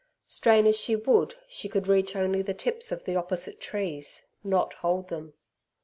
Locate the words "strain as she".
0.25-0.95